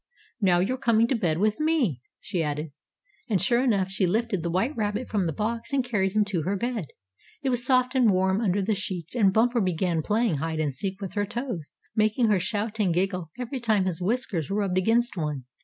"Now 0.41 0.57
you're 0.61 0.79
coming 0.79 1.07
to 1.09 1.15
bed 1.15 1.37
with 1.37 1.59
me," 1.59 2.01
she 2.19 2.41
added. 2.41 2.71
And 3.29 3.39
sure 3.39 3.63
enough, 3.63 3.91
she 3.91 4.07
lifted 4.07 4.41
the 4.41 4.49
white 4.49 4.75
rabbit 4.75 5.07
from 5.07 5.27
the 5.27 5.31
box 5.31 5.71
and 5.73 5.83
carried 5.85 6.13
him 6.13 6.25
to 6.25 6.41
her 6.41 6.57
bed. 6.57 6.87
It 7.43 7.49
was 7.51 7.63
soft 7.63 7.93
and 7.93 8.09
warm 8.09 8.41
under 8.41 8.63
the 8.63 8.73
sheets, 8.73 9.13
and 9.13 9.31
Bumper 9.31 9.61
began 9.61 10.01
playing 10.01 10.37
hide 10.37 10.59
and 10.59 10.73
seek 10.73 10.99
with 11.01 11.13
her 11.13 11.27
toes, 11.27 11.73
making 11.95 12.29
her 12.29 12.39
shout 12.39 12.79
and 12.79 12.91
giggle 12.91 13.29
every 13.37 13.59
time 13.59 13.85
his 13.85 14.01
whiskers 14.01 14.49
rubbed 14.49 14.79
against 14.79 15.15
one. 15.17 15.45